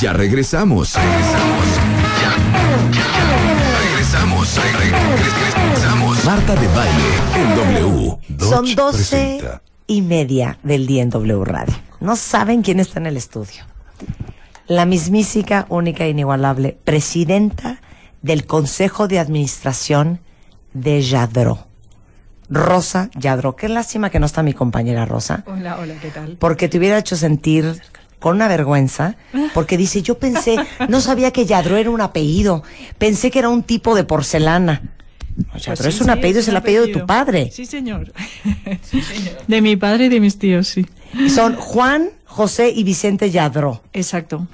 [0.00, 0.94] Ya regresamos.
[0.94, 1.66] Regresamos.
[2.22, 2.36] Ya,
[2.92, 4.56] ya, Regresamos.
[4.56, 6.24] Regresamos.
[6.24, 8.18] Marta de baile en W.
[8.38, 9.62] Son Dodge 12 presenta.
[9.88, 11.74] y media del día en W Radio.
[12.00, 13.64] No saben quién está en el estudio.
[14.68, 17.80] La mismísica, única e inigualable presidenta
[18.22, 20.20] del Consejo de Administración
[20.74, 21.66] de Yadro.
[22.50, 23.56] Rosa Yadro.
[23.56, 25.42] Qué lástima que no está mi compañera Rosa.
[25.46, 26.36] Hola, hola, ¿qué tal?
[26.38, 27.80] Porque te hubiera hecho sentir
[28.18, 29.16] con una vergüenza,
[29.54, 30.56] porque dice, yo pensé,
[30.88, 32.62] no sabía que Yadro era un apellido,
[32.98, 34.82] pensé que era un tipo de porcelana.
[35.54, 37.50] O sea, Pues pero sí, es un sí, apellido, es el apellido de tu padre.
[37.54, 38.12] Sí, señor.
[39.46, 40.86] De mi padre y de mis tíos, sí.
[41.32, 43.82] Son Juan, José y Vicente Yadro.
[43.92, 44.48] Exacto.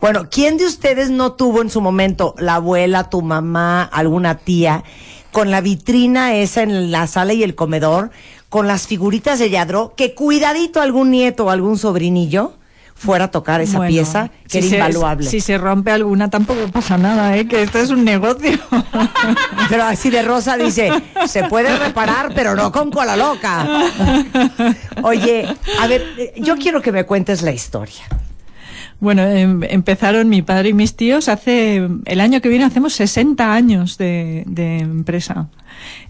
[0.00, 4.84] Bueno, ¿quién de ustedes no tuvo en su momento la abuela, tu mamá, alguna tía,
[5.32, 8.10] con la vitrina esa en la sala y el comedor,
[8.48, 12.54] con las figuritas de Yadro, que cuidadito algún nieto o algún sobrinillo
[12.94, 15.28] fuera a tocar esa Bueno, pieza que si era se- invaluable?
[15.28, 17.46] Si se rompe alguna tampoco pasa nada, ¿eh?
[17.46, 18.58] Que esto es un negocio.
[19.68, 20.90] Pero así de Rosa dice,
[21.26, 23.66] se puede reparar, pero no con cola loca.
[25.02, 25.46] Oye,
[25.80, 28.02] a ver, eh, yo quiero que me cuentes la historia.
[29.00, 33.52] Bueno, em- empezaron mi padre y mis tíos hace, el año que viene hacemos 60
[33.52, 35.48] años de, de empresa.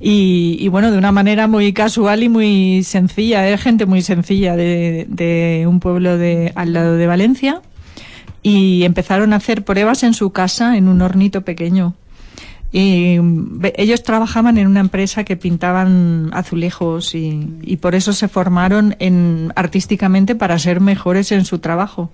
[0.00, 4.56] Y, y bueno, de una manera muy casual y muy sencilla, es gente muy sencilla
[4.56, 7.62] de, un pueblo de, al lado de Valencia.
[8.42, 11.94] Y empezaron a hacer pruebas en su casa, en un hornito pequeño.
[12.72, 13.18] Y
[13.76, 19.52] ellos trabajaban en una empresa que pintaban azulejos y, y por eso se formaron en,
[19.54, 22.10] artísticamente para ser mejores en su trabajo.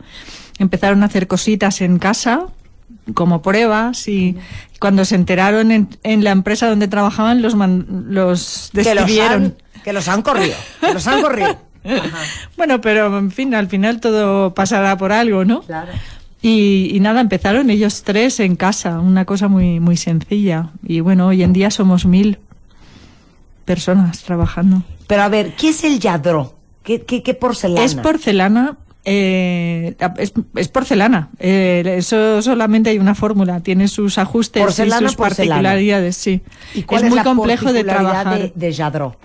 [0.59, 2.49] Empezaron a hacer cositas en casa
[3.15, 4.37] como pruebas y
[4.81, 9.45] cuando se enteraron en, en la empresa donde trabajaban los, man- los Que los, despidieron.
[9.45, 9.55] han,
[9.85, 11.57] que los han corrido, que los han corrido.
[12.59, 15.63] Bueno, pero en fin, al final todo pasará por algo, ¿no?
[15.63, 15.93] Claro.
[16.43, 20.69] Y, y nada, empezaron ellos tres en casa, una cosa muy, muy sencilla.
[20.87, 22.39] Y bueno, hoy en día somos mil
[23.65, 24.83] personas trabajando.
[25.07, 26.55] Pero a ver, ¿qué es el Yadro?
[26.83, 27.85] ¿Qué, qué, qué porcelana?
[27.85, 31.31] Es porcelana, eh, es, es porcelana.
[31.39, 35.55] Eh, eso solamente hay una fórmula, tiene sus ajustes Porcelana, y sus porcelana.
[35.55, 36.43] particularidades, sí.
[36.75, 38.39] ¿Y cuál es es, muy la complejo de trabajar.
[38.39, 39.17] de, de Yadro?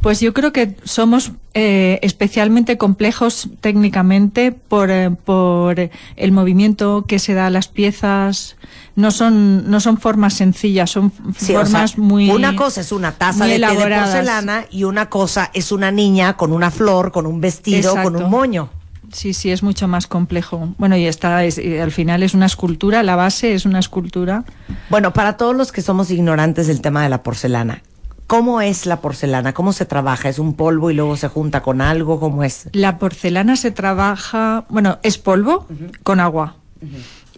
[0.00, 5.80] Pues yo creo que somos eh, especialmente complejos técnicamente por, eh, por
[6.16, 8.56] el movimiento que se da a las piezas.
[8.94, 12.30] No son, no son formas sencillas, son Sí, o formas sea, muy.
[12.30, 14.10] una cosa es una taza de té de elaboradas.
[14.10, 18.30] porcelana y una cosa es una niña con una flor, con un vestido, con un
[18.30, 18.68] moño.
[19.12, 20.74] Sí, sí, es mucho más complejo.
[20.78, 24.44] Bueno, y está, es- y al final es una escultura, la base es una escultura.
[24.90, 27.82] Bueno, para todos los que somos ignorantes del tema de la porcelana,
[28.26, 29.52] ¿cómo es la porcelana?
[29.54, 30.28] ¿Cómo se trabaja?
[30.28, 32.18] ¿Es un polvo y luego se junta con algo?
[32.20, 32.68] ¿Cómo es?
[32.72, 35.66] La porcelana se trabaja, bueno, es polvo
[36.02, 36.56] con agua.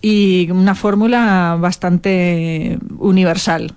[0.00, 3.74] Y una fórmula bastante universal.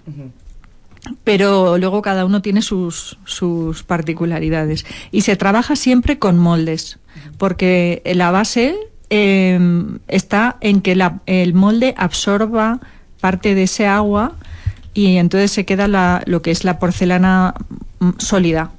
[1.23, 4.85] Pero luego cada uno tiene sus, sus particularidades.
[5.11, 6.99] Y se trabaja siempre con moldes,
[7.37, 8.75] porque la base
[9.09, 9.59] eh,
[10.07, 12.79] está en que la- el molde absorba
[13.19, 14.33] parte de ese agua
[14.93, 17.53] y entonces se queda la- lo que es la porcelana
[17.99, 18.71] mm, sólida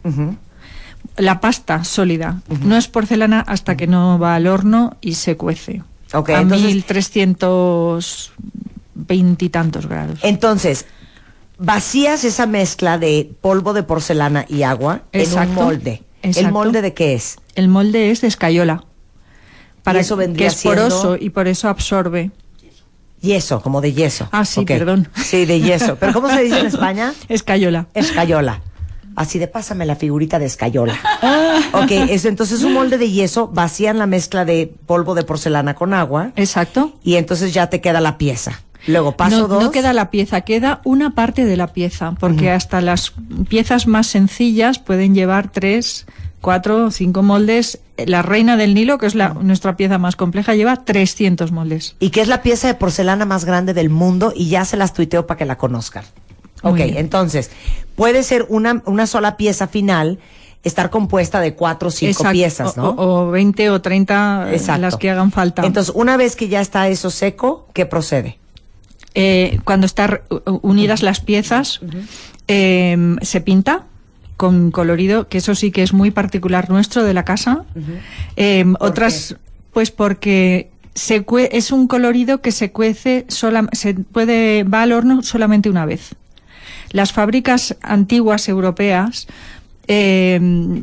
[1.19, 2.41] la pasta sólida.
[2.65, 5.83] No es porcelana hasta que no va al horno y se cuece.
[6.37, 10.21] A entonces- 1320 y tantos grados.
[10.23, 10.87] Entonces,
[11.63, 16.03] vacías esa mezcla de polvo de porcelana y agua en un Exacto, molde.
[16.23, 16.53] ¿El exacto.
[16.53, 17.39] molde de qué es?
[17.55, 18.85] El molde es de escayola.
[19.83, 22.31] Para eso que vendría es poroso y por eso absorbe.
[23.21, 24.29] Yeso, como de yeso.
[24.33, 25.09] Ah, sí, perdón.
[25.15, 25.97] Sí, de yeso.
[25.97, 27.15] ¿Pero cómo se dice en España?
[27.29, 27.87] Escayola.
[27.95, 28.61] Escayola.
[29.15, 30.99] Así de pásame la figurita de escayola.
[31.73, 35.93] ok, eso, entonces un molde de yeso, vacían la mezcla de polvo de porcelana con
[35.95, 36.95] agua Exacto.
[37.05, 38.63] y entonces ya te queda la pieza.
[38.87, 39.63] Luego paso no, dos.
[39.63, 43.13] no queda la pieza, queda una parte de la pieza, porque hasta las
[43.49, 46.07] piezas más sencillas pueden llevar tres,
[46.41, 47.79] cuatro, cinco moldes.
[48.05, 51.95] La reina del Nilo, que es la, nuestra pieza más compleja, lleva 300 moldes.
[52.01, 54.93] Y que es la pieza de porcelana más grande del mundo y ya se las
[54.95, 56.05] tuiteo para que la conozcan.
[56.65, 56.97] Muy Ok, bien.
[56.97, 57.51] entonces,
[57.95, 60.19] puede ser una, una sola pieza final
[60.65, 62.91] estar compuesta de cuatro o cinco Exacto, piezas, ¿no?
[62.91, 64.81] O, 20 o 30 Exacto.
[64.83, 65.65] las que hagan falta.
[65.67, 68.39] Entonces, una vez que ya está eso seco, ¿qué procede?
[69.15, 70.21] Eh, cuando están
[70.63, 71.81] unidas las piezas,
[72.49, 73.85] eh, se pinta
[74.37, 77.65] con colorido, que eso sí que es muy particular nuestro de la casa.
[78.37, 79.37] Eh, otras,
[79.73, 84.93] pues porque se cue- es un colorido que se cuece, sola, se puede, va al
[84.93, 86.15] horno solamente una vez.
[86.91, 89.27] Las fábricas antiguas europeas
[89.89, 90.83] eh,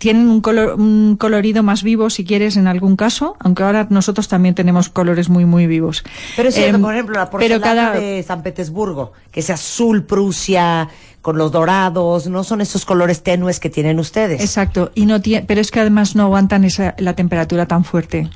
[0.00, 4.28] tienen un, color, un colorido más vivo, si quieres, en algún caso, aunque ahora nosotros
[4.28, 6.02] también tenemos colores muy, muy vivos.
[6.36, 7.60] Pero es cierto, Em, por ejemplo, la pero porcelana
[7.92, 10.88] cada- de San Petersburgo, que es azul Prusia,
[11.20, 14.40] con los dorados, no son esos colores tenues que tienen ustedes.
[14.40, 18.30] Exacto, y no tie- pero es que además no aguantan esa, la temperatura tan fuerte.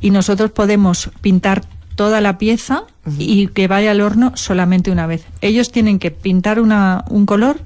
[0.00, 1.62] Y nosotros podemos pintar
[1.94, 2.82] toda la pieza
[3.18, 5.24] y que vaya al horno solamente una vez.
[5.42, 7.60] Ellos tienen que pintar una, un color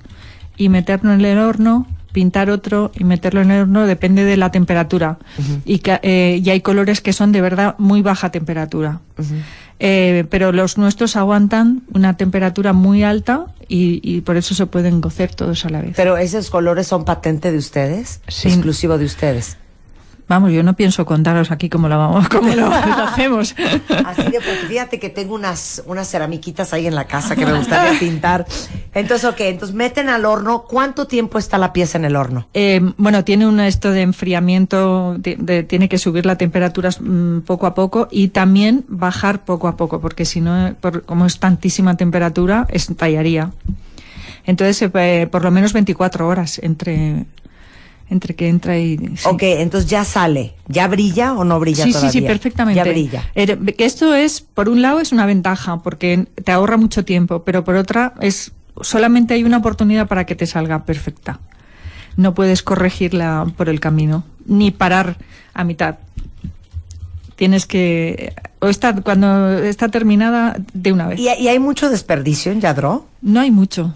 [0.58, 4.50] y meterlo en el horno, pintar otro y meterlo en el horno, depende de la
[4.50, 5.18] temperatura.
[5.64, 9.00] y, que, eh, y hay colores que son de verdad muy baja temperatura.
[9.80, 15.00] Eh, pero los nuestros aguantan una temperatura muy alta y, y por eso se pueden
[15.00, 15.92] cocer todos a la vez.
[15.96, 18.48] Pero esos colores son patente de ustedes, Sí.
[18.48, 19.56] exclusivo de ustedes.
[20.26, 23.54] Vamos, yo no pienso contaros aquí cómo lo vamos, cómo lo, hacemos.
[24.04, 27.56] Así de porque fíjate que tengo unas, unas ceramiquitas ahí en la casa que me
[27.56, 28.44] gustaría pintar.
[28.98, 30.64] Entonces, ok, entonces meten al horno.
[30.68, 32.48] ¿Cuánto tiempo está la pieza en el horno?
[32.54, 37.40] Eh, bueno, tiene un esto de enfriamiento, de- de- tiene que subir la temperatura mm,
[37.40, 41.38] poco a poco y también bajar poco a poco, porque si no, por- como es
[41.38, 43.52] tantísima temperatura, estallaría.
[44.44, 47.26] Entonces, eh, por lo menos 24 horas entre,
[48.08, 48.96] entre que entra y...
[49.16, 49.24] sí.
[49.26, 50.54] Ok, entonces ya sale.
[50.68, 52.10] ¿Ya brilla o no brilla sí, todavía?
[52.12, 52.76] Sí, sí, perfectamente.
[52.76, 53.30] Ya brilla.
[53.34, 57.62] Eh, esto es, por un lado, es una ventaja porque te ahorra mucho tiempo, pero
[57.64, 58.52] por otra, es
[58.82, 61.40] solamente hay una oportunidad para que te salga perfecta.
[62.16, 65.16] No puedes corregirla por el camino, ni parar
[65.54, 65.96] a mitad.
[67.36, 71.20] Tienes que, o está, cuando está terminada, de una vez.
[71.20, 73.06] ¿Y, y hay mucho desperdicio en Yadro?
[73.22, 73.94] No hay mucho.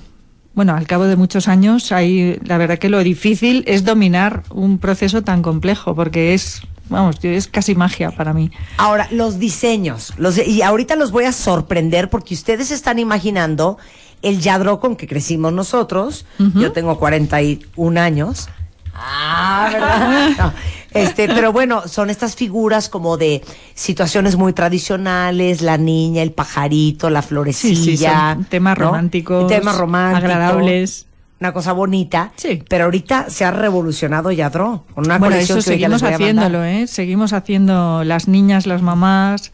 [0.55, 4.79] Bueno, al cabo de muchos años, hay, la verdad que lo difícil es dominar un
[4.79, 8.51] proceso tan complejo, porque es, vamos, es casi magia para mí.
[8.77, 10.13] Ahora, los diseños.
[10.19, 13.79] Los, y ahorita los voy a sorprender porque ustedes están imaginando
[14.23, 16.25] el Yadro con que crecimos nosotros.
[16.55, 18.49] Yo tengo 41 años.
[18.95, 20.31] Ah, ¿verdad?
[20.39, 20.53] No,
[21.01, 23.43] este, pero bueno, son estas figuras como de
[23.75, 27.83] situaciones muy tradicionales, la niña, el pajarito, la florecilla.
[27.83, 28.87] Sí, sí, son temas ¿no?
[28.87, 30.25] románticos, Temas románticos.
[30.25, 31.07] agradables.
[31.41, 32.33] Una cosa bonita.
[32.37, 32.63] Sí.
[32.69, 36.87] Pero ahorita se ha revolucionado Yadro con una bueno, colección eso que seguimos haciéndolo, ¿eh?
[36.87, 39.51] Seguimos haciendo las niñas, las mamás,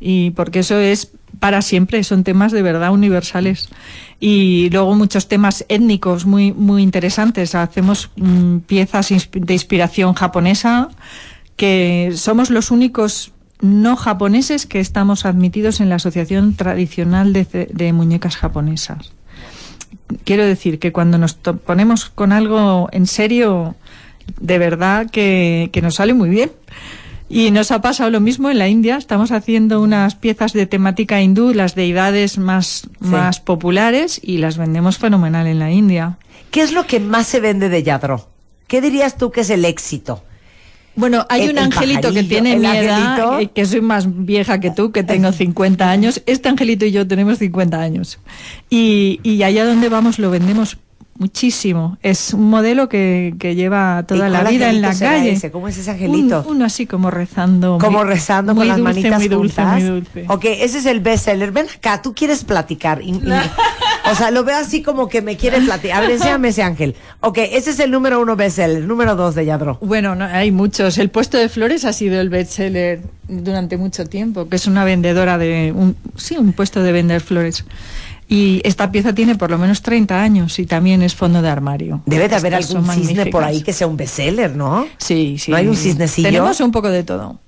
[0.00, 3.70] y porque eso es para siempre, son temas de verdad universales.
[4.20, 7.54] Y luego muchos temas étnicos muy, muy interesantes.
[7.54, 10.90] Hacemos mm, piezas de inspiración japonesa,
[11.56, 17.92] que somos los únicos no japoneses que estamos admitidos en la Asociación Tradicional de, de
[17.92, 19.12] Muñecas Japonesas.
[20.24, 23.76] Quiero decir que cuando nos ponemos con algo en serio,
[24.40, 26.50] de verdad que, que nos sale muy bien.
[27.32, 28.96] Y nos ha pasado lo mismo en la India.
[28.96, 34.98] Estamos haciendo unas piezas de temática hindú, las deidades más, más populares, y las vendemos
[34.98, 36.18] fenomenal en la India.
[36.50, 38.28] ¿Qué es lo que más se vende de Yadro?
[38.66, 40.24] ¿Qué dirías tú que es el éxito?
[40.96, 44.58] Bueno, hay El- un el angelito que tiene mi edad, eh, que soy más vieja
[44.58, 46.20] que tú, que tengo 50 años.
[46.26, 48.18] Este angelito y yo tenemos 50 años.
[48.68, 50.78] Y, y allá donde vamos lo vendemos
[51.20, 51.98] muchísimo.
[52.02, 55.32] Es un modelo que, que lleva toda ¿Y la vida en la calle.
[55.32, 55.50] ese?
[55.52, 56.40] ¿Cómo es ese angelito?
[56.46, 57.78] Un- uno así como rezando.
[57.78, 59.80] Como muy- rezando muy con las manitas muy dulce, juntas.
[59.82, 60.24] muy dulce.
[60.28, 61.52] Ok, ese es el bestseller.
[61.52, 63.02] Ven acá, tú quieres platicar.
[63.02, 63.22] Y- y-
[64.10, 65.98] o sea, lo veo así como que me quiere platicar.
[65.98, 66.96] A ver, enséñame ese ángel.
[67.20, 69.78] Ok, ese es el número uno bestseller, número dos de Yadro.
[69.82, 70.96] Bueno, no, hay muchos.
[70.98, 75.38] El puesto de flores ha sido el bestseller durante mucho tiempo, que es una vendedora
[75.38, 77.64] de un, sí, un puesto de vender flores.
[78.32, 82.00] Y esta pieza tiene por lo menos 30 años y también es fondo de armario.
[82.06, 84.86] Debe de haber Estas algún cisne por ahí que sea un bestseller, ¿no?
[84.98, 85.50] Sí, sí.
[85.50, 86.28] ¿No hay un cisnecillo?
[86.28, 87.40] Tenemos un poco de todo.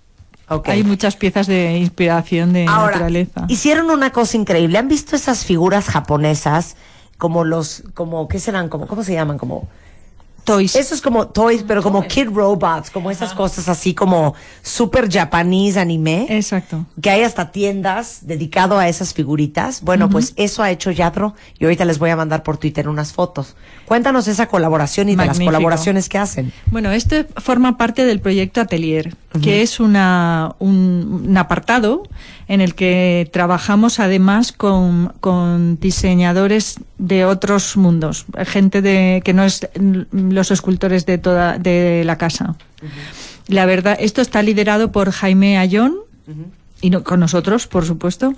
[0.64, 3.44] Hay muchas piezas de inspiración de Ahora, naturaleza.
[3.46, 4.76] hicieron una cosa increíble.
[4.76, 6.74] ¿Han visto esas figuras japonesas?
[7.16, 8.68] Como los, como, ¿qué serán?
[8.68, 9.38] Como, ¿Cómo se llaman?
[9.38, 9.68] Como,
[10.44, 10.74] Toys.
[10.74, 15.76] Eso es como toys, pero como kid robots, como esas cosas así como super japonés
[15.76, 16.26] anime.
[16.28, 16.84] Exacto.
[17.00, 19.82] que hay hasta tiendas dedicado a esas figuritas.
[19.82, 23.12] Bueno, pues eso ha hecho Yadro y ahorita les voy a mandar por Twitter unas
[23.12, 23.54] fotos.
[23.86, 26.52] Cuéntanos esa colaboración y de las colaboraciones que hacen.
[26.66, 29.14] Bueno, esto forma parte del proyecto Atelier.
[29.42, 32.02] que es una, un, un apartado
[32.48, 39.42] en el que trabajamos además con, con diseñadores de otros mundos, gente de, que no
[39.44, 39.66] es
[40.32, 42.56] los escultores de toda de la casa.
[43.48, 45.96] La verdad, esto está liderado por Jaime Ayón
[46.80, 48.34] y no- con nosotros, por supuesto,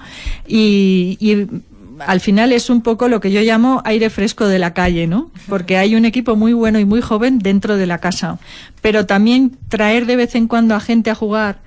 [0.47, 1.47] y, y
[2.07, 5.31] al final es un poco lo que yo llamo aire fresco de la calle, ¿no?
[5.49, 8.39] Porque hay un equipo muy bueno y muy joven dentro de la casa,
[8.83, 11.61] pero también traer de vez en cuando a gente a jugar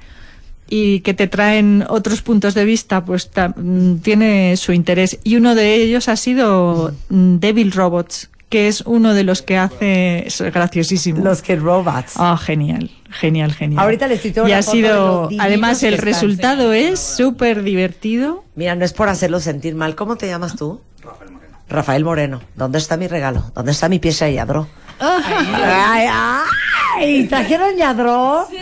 [0.69, 5.17] y que te traen otros puntos de vista, pues mm, tiene su interés.
[5.23, 9.57] Y uno de ellos ha sido mm, Devil Robots, que es uno de los que
[9.57, 11.23] hace, es graciosísimo.
[11.23, 12.13] Los que robots.
[12.15, 13.83] Ah, genial, genial, genial.
[13.83, 16.05] Ahorita les tuiteo Y una ha sido, además el están.
[16.05, 18.43] resultado es súper divertido.
[18.55, 19.95] Mira, no es por hacerlo sentir mal.
[19.95, 20.79] ¿Cómo te llamas tú?
[21.03, 21.57] Rafael Moreno.
[21.69, 22.41] Rafael Moreno.
[22.55, 23.43] ¿Dónde está mi regalo?
[23.53, 24.67] ¿Dónde está mi pieza de yadro?
[24.99, 26.07] Ay,
[26.95, 28.47] ay, ¿trajeron yadro?
[28.49, 28.57] Sí.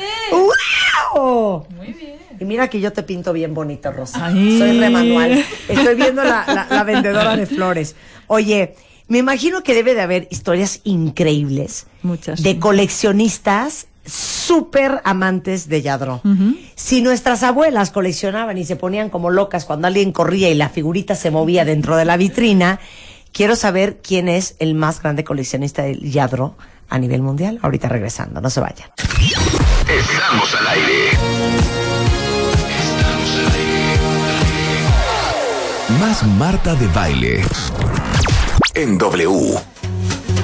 [1.13, 1.65] ¡Wow!
[1.77, 2.15] Muy bien.
[2.39, 4.25] Y mira que yo te pinto bien bonito, Rosa.
[4.25, 4.57] Ay.
[4.59, 5.43] Soy remanual.
[5.69, 7.95] Estoy viendo la, la- la vendedora de flores.
[8.27, 8.75] Oye,
[9.07, 11.87] me imagino que debe de haber historias increíbles.
[12.01, 16.21] Muchas, De coleccionistas súper amantes de Yadro.
[16.75, 21.15] Si nuestras abuelas coleccionaban y se ponían como locas cuando alguien corría y la figurita
[21.15, 22.79] se movía dentro de la vitrina,
[23.31, 26.55] quiero saber quién es el más grande coleccionista de Yadro
[26.87, 27.59] a nivel mundial.
[27.63, 28.89] Ahorita regresando, no se vayan.
[29.87, 31.09] Estamos al aire.
[32.79, 33.99] Estamos al aire.
[35.99, 37.41] Más Marta de baile.
[38.75, 39.57] En W.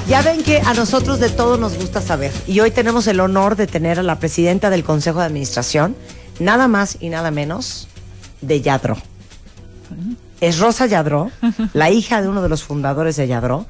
[0.07, 2.31] Ya ven que a nosotros de todo nos gusta saber.
[2.47, 5.97] Y hoy tenemos el honor de tener a la presidenta del Consejo de Administración,
[6.39, 7.89] nada más y nada menos,
[8.39, 8.95] de Yadro.
[10.39, 11.29] Es Rosa Yadro,
[11.73, 13.65] la hija de uno de los fundadores de Yadro,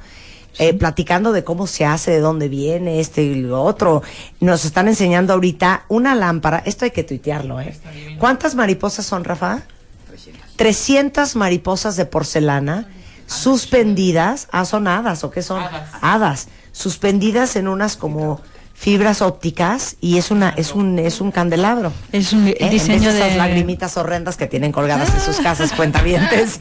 [0.60, 4.03] eh, platicando de cómo se hace, de dónde viene este y lo otro.
[4.41, 6.62] Nos están enseñando ahorita una lámpara.
[6.68, 7.75] Esto hay que tuitearlo, ¿eh?
[8.20, 9.63] ¿Cuántas mariposas son, Rafa?
[10.58, 12.88] 300 mariposas de porcelana
[13.32, 14.48] suspendidas.
[14.52, 15.64] Ah, son hadas, ¿o qué son?
[16.02, 16.48] Hadas.
[16.72, 18.42] Suspendidas en unas como
[18.74, 21.94] fibras ópticas y es una es un es un candelabro.
[22.12, 22.58] Es un ¿Eh?
[22.60, 23.38] En vez diseño de esas de...
[23.38, 26.60] lagrimitas horrendas que tienen colgadas en sus casas cuentavientes.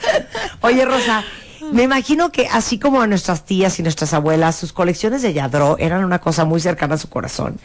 [0.61, 1.25] Oye, Rosa,
[1.73, 5.77] me imagino que así como a nuestras tías y nuestras abuelas, sus colecciones de Yadro
[5.79, 7.59] eran una cosa muy cercana a su corazón.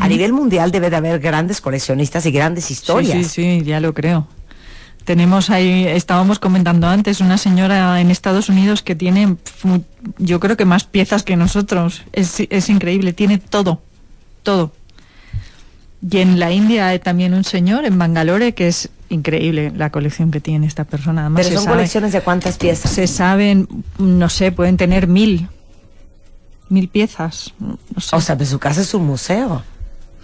[0.00, 3.18] A nivel mundial debe de haber grandes coleccionistas y grandes historias.
[3.18, 4.26] Sí, sí, sí, ya lo creo.
[5.04, 9.36] Tenemos ahí, estábamos comentando antes, una señora en Estados Unidos que tiene,
[10.18, 12.02] yo creo que más piezas que nosotros.
[12.12, 13.80] Es, es increíble, tiene todo,
[14.42, 14.72] todo.
[16.08, 20.30] Y en la India hay también un señor, en Bangalore, que es increíble la colección
[20.30, 21.22] que tiene esta persona.
[21.22, 22.90] Además, Pero son sabe- colecciones de cuántas piezas.
[22.92, 25.48] Se saben, no sé, pueden tener mil,
[26.68, 27.52] mil piezas.
[27.58, 28.14] No sé.
[28.16, 29.62] O sea, pues su casa es un museo.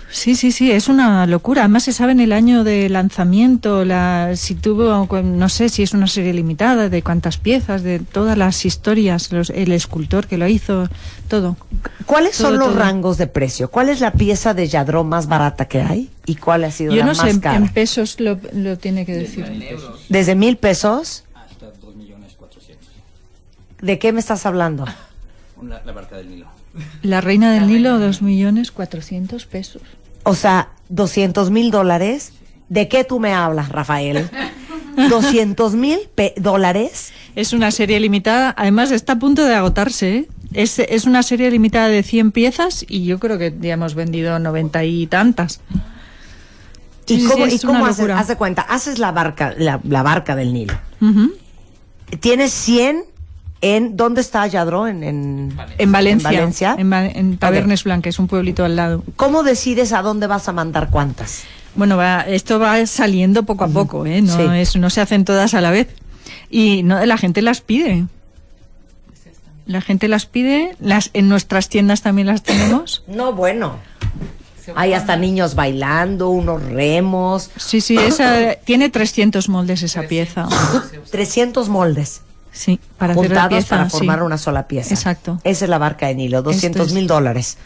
[0.08, 1.62] Sí, sí, sí, es una locura.
[1.62, 5.92] Además se sabe en el año de lanzamiento, la, si tuvo, no sé si es
[5.94, 10.46] una serie limitada, de cuántas piezas, de todas las historias, los- el escultor que lo
[10.46, 10.88] hizo,
[11.28, 11.56] todo.
[12.06, 12.78] ¿Cuáles son los todo.
[12.78, 13.68] rangos de precio?
[13.68, 16.08] ¿Cuál es la pieza de Yadro más barata que hay?
[16.25, 17.56] ¿Y cuál ha sido Yo la no más sé, en, cara?
[17.56, 19.44] en pesos lo, lo tiene que decir.
[20.08, 21.25] ¿Desde mil pesos?
[23.82, 24.84] ¿De qué me estás hablando?
[25.62, 26.46] La, la barca del Nilo.
[27.02, 29.83] La reina del Nilo, dos millones cuatrocientos pesos.
[30.25, 32.33] O sea, 200 mil dólares.
[32.68, 34.28] ¿De qué tú me hablas, Rafael?
[34.97, 35.99] ¿200 mil
[36.37, 37.12] dólares?
[37.35, 40.16] Es una serie limitada, además está a punto de agotarse.
[40.16, 40.28] ¿eh?
[40.52, 44.38] Es, es una serie limitada de 100 piezas y yo creo que ya hemos vendido
[44.38, 45.61] 90 y tantas.
[47.06, 47.50] ¿Y Sí, cómo, y
[47.88, 48.11] haces?
[48.11, 50.75] Haz de cuenta, haces la barca, la, la barca del Nilo.
[51.00, 51.35] Ujú.
[52.21, 53.04] Tienes 100
[53.75, 53.96] en...
[53.96, 54.87] ¿Dónde está Yadro?
[54.87, 56.28] En, en, En Valencia.
[56.30, 56.76] ¿En Valencia?
[56.78, 59.02] En, en Tabernes Blanques, un pueblito al lado.
[59.16, 61.44] ¿Cómo decides a dónde vas a mandar cuántas?
[61.75, 64.23] Bueno, va, esto va saliendo poco a poco, ¿eh?
[64.23, 64.42] No, Sí.
[64.61, 65.88] es, no se hacen todas a la vez.
[66.50, 68.06] Y no, la gente las pide.
[69.66, 73.04] La gente las pide, las, en nuestras tiendas también las tenemos.
[73.08, 73.76] No, bueno.
[74.75, 80.49] Hay hasta niños bailando, unos remos, Sí, sí, esa, tiene 300 moldes esa pieza.
[81.12, 82.23] 300 moldes
[82.56, 83.68] Sí, para juntados pieza.
[83.76, 83.98] para sí.
[83.98, 84.94] formar una sola pieza.
[84.94, 85.38] Exacto.
[85.44, 87.58] Esa es la barca de Nilo, 200 es- mil dólares.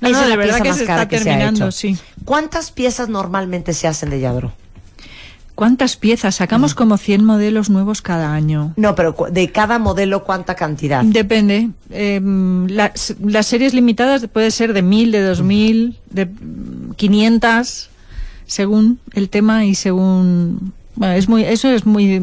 [0.00, 1.70] no, es la de pieza más cara que se ha hecho.
[1.72, 1.96] sí.
[2.24, 4.52] ¿Cuántas piezas normalmente se hacen de Yadro?
[5.54, 6.36] ¿Cuántas piezas?
[6.36, 8.72] Sacamos como 100 modelos nuevos cada año.
[8.76, 11.02] No, pero de cada modelo, ¿cuánta cantidad?
[11.04, 11.68] Depende.
[11.90, 12.18] Eh,
[12.68, 17.90] las, las series limitadas puede ser de 1000, de 2000, de mm, 500,
[18.46, 22.22] según el tema y según Bueno, es muy, eso es muy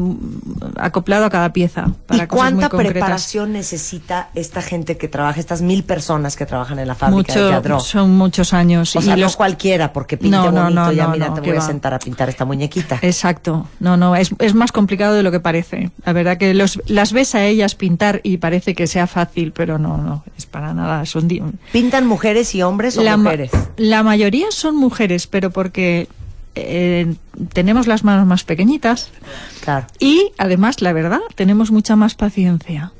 [0.76, 1.90] acoplado a cada pieza.
[2.06, 6.86] Para ¿Y cuánta preparación necesita esta gente que trabaja, estas mil personas que trabajan en
[6.86, 7.80] la fábrica de Yadro?
[7.80, 8.94] son muchos años.
[8.94, 11.40] O y sea, no cualquiera, porque pinte No, bonito, no, ya no, mira, no, te
[11.40, 11.60] voy a va.
[11.60, 13.00] sentar a pintar esta muñequita.
[13.02, 13.66] Exacto.
[13.80, 15.90] No, no, es, es más complicado de lo que parece.
[16.06, 19.78] La verdad que los, las ves a ellas pintar y parece que sea fácil, pero
[19.78, 21.04] no, no, es para nada.
[21.04, 21.28] Son
[21.72, 23.50] ¿Pintan mujeres y hombres o la, ma- mujeres?
[23.76, 26.06] la mayoría son mujeres, pero porque
[26.54, 27.14] eh,
[27.52, 29.10] tenemos las manos más pequeñitas
[29.62, 29.86] Claro.
[29.98, 32.92] y además, la verdad, tenemos mucha más paciencia.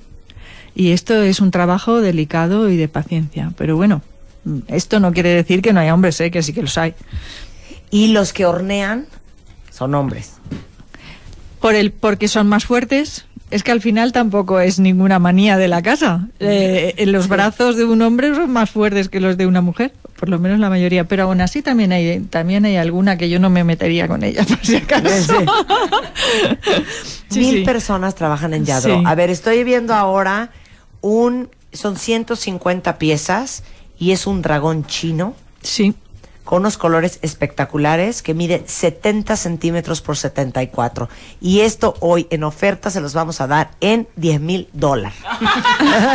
[0.75, 3.53] Y esto es un trabajo delicado y de paciencia.
[3.57, 4.03] Pero bueno,
[4.69, 6.31] esto no quiere decir que no haya hombres, ¿eh?
[6.31, 6.95] que sí que los hay.
[7.91, 9.07] Y los que hornean
[9.73, 10.35] son hombres.
[11.61, 13.25] Por el, porque son más fuertes.
[13.51, 16.29] Es que al final tampoco es ninguna manía de la casa.
[16.39, 20.29] Eh, los brazos de un hombre son más fuertes que los de una mujer, por
[20.29, 21.05] lo menos la mayoría.
[21.07, 24.45] Pero aún así también hay, también hay alguna que yo no me metería con ella,
[24.49, 25.35] por si acaso.
[27.31, 27.65] Sí, Mil sí.
[27.65, 28.99] personas trabajan en Yadro.
[29.01, 29.03] Sí.
[29.07, 30.51] A ver, estoy viendo ahora
[31.03, 31.51] un...
[31.73, 33.63] Son 150 piezas
[33.99, 35.95] y es un dragón chino Sí.
[36.45, 41.11] con unos colores espectaculares que mide 70 centímetros por 74.
[41.43, 45.19] Y esto hoy en oferta se los vamos a dar en 10 mil dólares.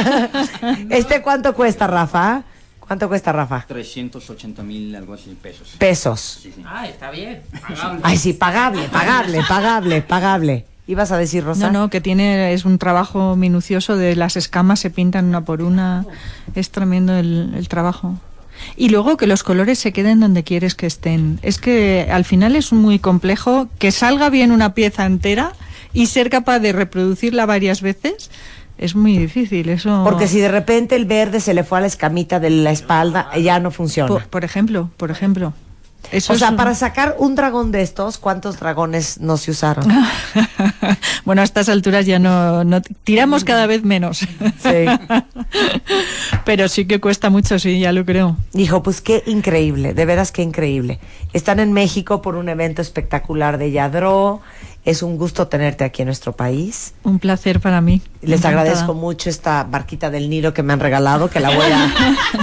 [0.89, 2.43] ¿Este cuánto cuesta, Rafa?
[2.87, 3.65] ¿Cuánto cuesta, Rafa?
[3.67, 5.75] 380 mil, algo así, pesos.
[5.77, 6.39] Pesos.
[6.41, 6.63] Sí, sí.
[6.65, 7.41] Ah, está bien.
[7.67, 7.99] pagable.
[8.03, 10.65] Ay, sí, pagable, pagable, pagable, pagable.
[10.85, 11.71] ¿Ibas a decir, Rosa?
[11.71, 15.61] No, no, que tiene, es un trabajo minucioso de las escamas se pintan una por
[15.61, 16.05] una.
[16.55, 18.15] Es tremendo el, el trabajo.
[18.75, 21.39] Y luego que los colores se queden donde quieres que estén.
[21.41, 25.53] Es que al final es muy complejo que salga bien una pieza entera
[25.93, 28.29] y ser capaz de reproducirla varias veces
[28.83, 29.69] es muy difícil.
[29.69, 30.01] Eso.
[30.03, 33.29] Porque si de repente el verde se le fue a la escamita de la espalda,
[33.37, 34.07] ya no funciona.
[34.07, 35.53] por, por ejemplo, por ejemplo.
[36.11, 39.85] Eso o sea, un- para sacar un dragón de estos, ¿cuántos dragones no se usaron?
[41.25, 44.17] bueno, a estas alturas ya no, no tiramos cada vez menos.
[44.19, 44.85] Sí.
[46.45, 48.35] Pero sí que cuesta mucho, sí, ya lo creo.
[48.51, 50.99] Dijo, pues qué increíble, de veras qué increíble.
[51.31, 54.41] Están en México por un evento espectacular de Yadro.
[54.85, 56.93] Es un gusto tenerte aquí en nuestro país.
[57.03, 58.01] Un placer para mí.
[58.21, 58.61] Les Encantada.
[58.63, 61.89] agradezco mucho esta barquita del Nilo que me han regalado, que la voy a,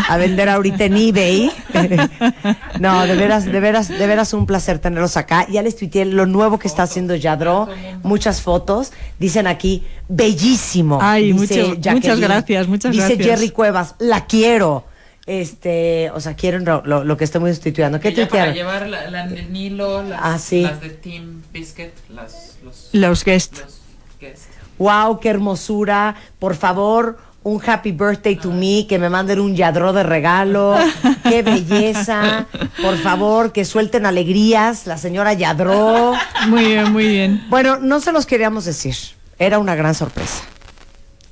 [0.08, 1.52] a vender ahorita en eBay.
[2.80, 5.46] no, de veras, de veras, de veras un placer tenerlos acá.
[5.50, 7.68] Ya les tuiteé lo nuevo que está haciendo Yadro,
[8.02, 8.92] muchas fotos.
[9.18, 10.98] Dicen aquí, bellísimo.
[11.02, 13.26] Ay, dice mucho- muchas gracias, muchas Dice gracias.
[13.28, 14.84] Jerry Cuevas, la quiero.
[15.30, 18.00] Este, o sea, quieren lo, lo- lo que estoy sustituyendo.
[18.00, 20.62] ¿Qué Ella para llevar la, la de Nilo, las, Ah, sí.
[20.62, 23.60] las de Team Biscuit, las, los, Los guests.
[23.60, 23.78] los
[24.20, 24.48] guests.
[24.78, 26.16] Wow, qué hermosura.
[26.40, 30.76] Por favor, un happy birthday to me, que me manden un yadro de regalo.
[31.22, 32.46] Qué belleza.
[32.82, 36.14] Por favor, que suelten alegrías, la señora Yadro.
[36.48, 37.46] Muy bien, muy bien.
[37.50, 38.96] Bueno, no se los queríamos decir.
[39.38, 40.42] Era una gran sorpresa.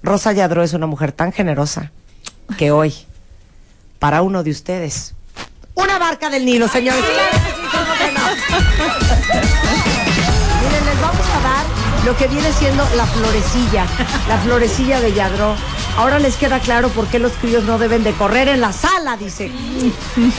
[0.04, 1.90] Rosa Yadro es una mujer tan generosa
[2.56, 2.94] que hoy,
[3.98, 5.14] para uno de ustedes,
[5.74, 7.02] una barca del Nilo, señores.
[10.60, 11.64] Miren, les vamos a dar
[12.04, 13.86] lo que viene siendo la florecilla,
[14.28, 15.54] la florecilla de Yadro.
[15.96, 19.16] Ahora les queda claro por qué los críos no deben de correr en la sala,
[19.16, 19.50] dice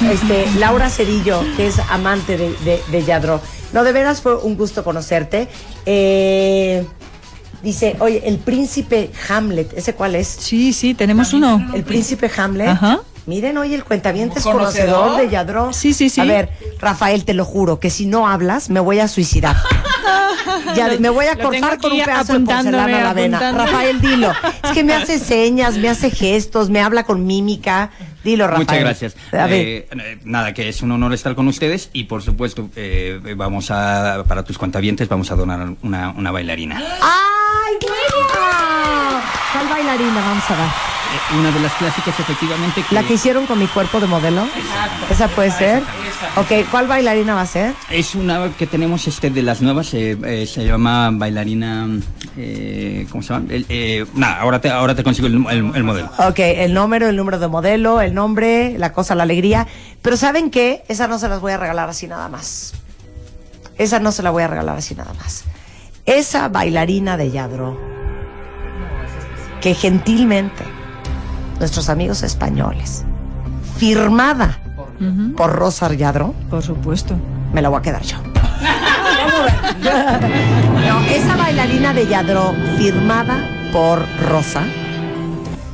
[0.10, 3.42] este, Laura Cedillo, que es amante de, de, de Yadro.
[3.74, 5.50] No, de veras fue un gusto conocerte.
[5.86, 6.86] Eh,
[7.62, 10.28] dice, oye, el príncipe Hamlet, ¿ese cuál es?
[10.28, 11.70] Sí, sí, tenemos uno.
[11.74, 12.70] El príncipe Hamlet.
[12.70, 13.00] Ajá.
[13.30, 15.22] Miren, oye, el cuentaviente es ¿Un conocedor conocedor?
[15.22, 15.72] de Yadro.
[15.72, 16.20] Sí, sí, sí.
[16.20, 19.56] A ver, Rafael, te lo juro, que si no hablas, me voy a suicidar.
[20.76, 23.52] ya, me voy a Lo cortar con un pedazo de porcelana a la vena.
[23.52, 24.32] Rafael, dilo.
[24.64, 27.92] Es que me hace señas, me hace gestos, me habla con mímica.
[28.24, 28.66] Dilo, Rafael.
[28.66, 29.16] Muchas gracias.
[29.32, 29.88] A ver.
[29.92, 34.24] Eh, nada, que es un honor estar con ustedes y por supuesto eh, vamos a,
[34.28, 36.78] para tus cuentavientes vamos a donar una, una bailarina.
[36.80, 39.22] ¡Ay, wow!
[39.54, 40.89] ¿Cuál bailarina vamos a dar?
[41.12, 44.48] Eh, una de las clásicas efectivamente que ¿La que hicieron con mi cuerpo de modelo?
[45.10, 45.82] ¿Esa puede ser?
[46.36, 47.74] Ok, ¿cuál bailarina va a ser?
[47.90, 51.88] es una que tenemos este de las nuevas, eh, eh, se llama bailarina,
[52.38, 53.48] eh, ¿cómo se llama?
[54.14, 56.12] Nada, ahora te, ahora te consigo el, el- el modelo.
[56.20, 59.66] Ok, el número, el número de modelo, el nombre, la cosa, la alegría.
[60.04, 60.84] Pero ¿saben qué?
[60.90, 62.74] Esa no se las voy a regalar así nada más.
[63.80, 65.44] Esa no se la voy a regalar así nada más.
[66.06, 67.80] Esa bailarina de Yadro,
[69.62, 70.64] que gentilmente
[71.60, 73.04] nuestros amigos españoles,
[73.78, 74.60] firmada
[75.38, 77.16] por Rosa Yadro, Por supuesto.
[77.54, 78.18] me la voy a quedar yo.
[79.80, 83.38] No, esa bailarina de Yadro firmada
[83.72, 84.64] por Rosa,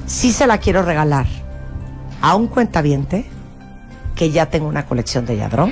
[0.06, 1.26] sí se la quiero regalar
[2.22, 3.26] a un cuentaviente
[4.16, 5.70] que ya tengo una colección de Yadro,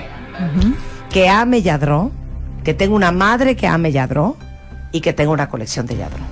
[1.09, 2.11] que ame Yadro
[2.63, 4.37] que tengo una madre que ame Yadro
[4.91, 6.23] y que tengo una colección de Yadro.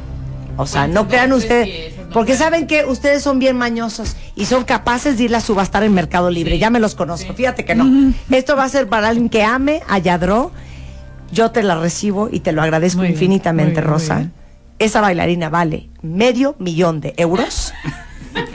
[0.58, 5.18] O sea, no crean ustedes, porque saben que ustedes son bien mañosos y son capaces
[5.18, 6.58] de ir a subastar en Mercado Libre.
[6.58, 8.14] Ya me los conozco, fíjate que no.
[8.30, 10.52] Esto va a ser para alguien que ame a Yadro.
[11.32, 14.30] Yo te la recibo y te lo agradezco Muy infinitamente, muy bien, muy Rosa.
[14.80, 17.74] Esa bailarina vale medio millón de euros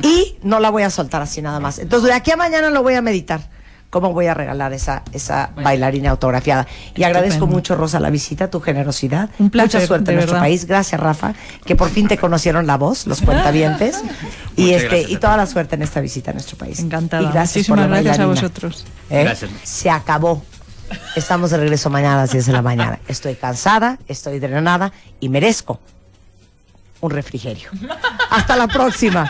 [0.03, 1.79] y no la voy a soltar así nada más.
[1.79, 3.49] Entonces, de aquí a mañana lo voy a meditar.
[3.91, 6.67] ¿Cómo voy a regalar esa, esa bailarina autografiada?
[6.95, 9.31] Y agradezco mucho, Rosa, la visita, tu generosidad.
[9.39, 10.45] Un placer, Mucha suerte en nuestro verdad.
[10.47, 10.65] país.
[10.67, 14.03] Gracias, Rafa, que por fin te conocieron la voz, los cuentavientes.
[14.57, 16.81] y Muchas este gracias y toda la suerte en esta visita a nuestro país.
[16.81, 17.23] Encantada.
[17.23, 18.87] Y gracias Muchísimas por la gracias a vosotros.
[19.09, 19.23] ¿Eh?
[19.25, 19.51] Gracias.
[19.63, 20.43] Se acabó.
[21.17, 22.99] Estamos de regreso mañana a las 10 de la mañana.
[23.09, 25.81] Estoy cansada, estoy drenada y merezco
[27.01, 27.71] un refrigerio.
[28.31, 29.29] Hasta la próxima.